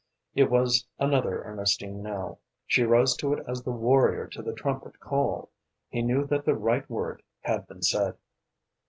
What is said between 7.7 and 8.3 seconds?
said.